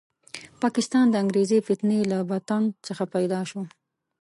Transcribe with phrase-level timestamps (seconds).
[0.61, 3.61] پاکستان د انګریزي فتنې له بطن څخه پیدا شو.